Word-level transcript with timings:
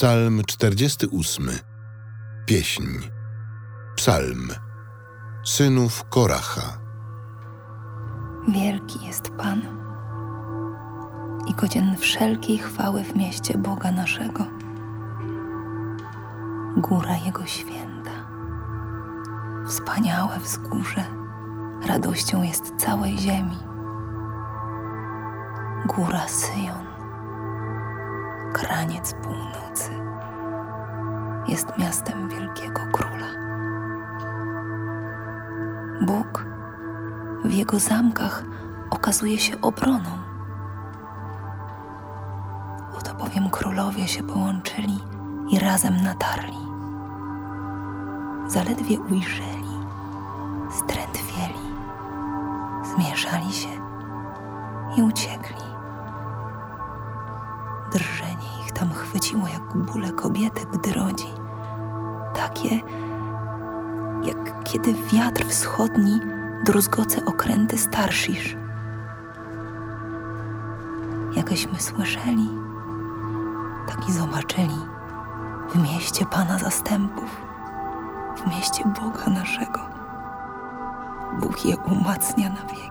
Psalm 0.00 0.42
48. 0.46 1.50
Pieśń. 2.46 2.84
Psalm. 3.96 4.48
Synów 5.44 6.04
Koracha. 6.08 6.78
Wielki 8.48 9.06
jest 9.06 9.30
Pan 9.30 9.62
i 11.46 11.54
godzien 11.54 11.96
wszelkiej 11.96 12.58
chwały 12.58 13.04
w 13.04 13.16
mieście 13.16 13.58
Boga 13.58 13.92
naszego. 13.92 14.46
Góra 16.76 17.16
Jego 17.16 17.46
święta. 17.46 18.30
Wspaniałe 19.68 20.38
wzgórze, 20.38 21.04
radością 21.86 22.42
jest 22.42 22.72
całej 22.76 23.18
ziemi. 23.18 23.58
Góra 25.86 26.28
Syjon, 26.28 26.89
kraniec 28.52 29.14
północy, 29.22 29.90
jest 31.48 31.78
miastem 31.78 32.28
wielkiego 32.28 32.80
króla. 32.92 33.26
Bóg 36.02 36.44
w 37.44 37.52
jego 37.52 37.78
zamkach 37.78 38.44
okazuje 38.90 39.38
się 39.38 39.60
obroną. 39.60 40.10
Oto 42.98 43.14
bowiem 43.14 43.50
królowie 43.50 44.08
się 44.08 44.22
połączyli 44.22 44.98
i 45.50 45.58
razem 45.58 45.96
natarli. 46.02 46.58
Zaledwie 48.46 49.00
ujrzeli, 49.00 49.76
strętwieli, 50.70 51.74
zmieszali 52.82 53.52
się 53.52 53.68
i 54.96 55.02
uciekli. 55.02 55.69
Jak 59.38 59.76
bóle 59.76 60.12
kobiety, 60.12 60.66
gdy 60.72 60.92
rodzi. 60.92 61.28
Takie, 62.34 62.80
jak 64.24 64.64
kiedy 64.64 64.94
wiatr 65.12 65.44
wschodni 65.46 66.20
druzgoce 66.64 67.24
okręty 67.24 67.78
starszisz. 67.78 68.56
Jakeśmy 71.36 71.80
słyszeli, 71.80 72.48
tak 73.86 74.08
i 74.08 74.12
zobaczyli 74.12 74.78
w 75.70 75.82
mieście 75.82 76.26
Pana 76.26 76.58
zastępów, 76.58 77.36
w 78.36 78.46
mieście 78.46 78.84
Boga 78.84 79.26
naszego. 79.30 79.80
Bóg 81.40 81.64
je 81.64 81.76
umacnia 81.76 82.48
na 82.48 82.62
wieki. 82.62 82.89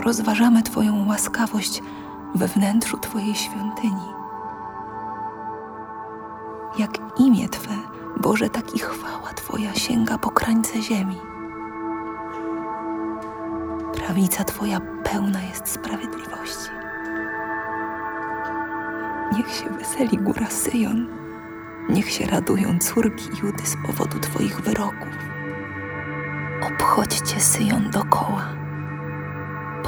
Rozważamy 0.00 0.62
Twoją 0.62 1.06
łaskawość 1.08 1.82
we 2.34 2.48
wnętrzu 2.48 2.98
Twojej 2.98 3.34
świątyni. 3.34 4.08
Jak 6.78 6.98
imię 7.20 7.48
Twe, 7.48 7.74
Boże, 8.20 8.48
tak 8.50 8.74
i 8.74 8.78
chwała 8.78 9.32
Twoja 9.34 9.74
sięga 9.74 10.18
po 10.18 10.30
krańce 10.30 10.82
ziemi. 10.82 11.16
Prawica 13.94 14.44
Twoja 14.44 14.80
pełna 14.80 15.42
jest 15.42 15.68
sprawiedliwości. 15.68 16.70
Niech 19.36 19.50
się 19.54 19.68
weseli 19.70 20.18
góra 20.18 20.46
Syjon, 20.46 21.06
niech 21.88 22.10
się 22.10 22.26
radują 22.26 22.78
córki 22.78 23.28
Judy 23.42 23.66
z 23.66 23.76
powodu 23.86 24.18
Twoich 24.18 24.60
wyroków. 24.60 25.18
Obchodźcie 26.72 27.40
Syjon 27.40 27.90
dokoła, 27.90 28.48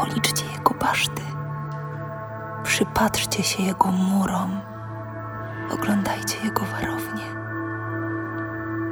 policzcie 0.01 0.45
jego 0.57 0.75
baszty, 0.75 1.23
przypatrzcie 2.63 3.43
się 3.43 3.63
jego 3.63 3.89
murom, 3.89 4.61
oglądajcie 5.71 6.37
jego 6.45 6.61
warownie, 6.61 7.25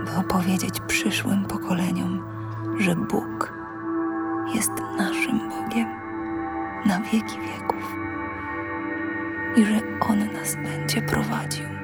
by 0.04 0.16
opowiedzieć 0.16 0.80
przyszłym 0.86 1.44
pokoleniom, 1.44 2.24
że 2.78 2.96
Bóg 2.96 3.52
jest 4.54 4.72
naszym 4.98 5.38
Bogiem 5.48 5.88
na 6.86 7.00
wieki 7.00 7.38
wieków 7.40 7.94
i 9.56 9.64
że 9.64 9.80
On 10.00 10.18
nas 10.18 10.54
będzie 10.54 11.02
prowadził. 11.02 11.77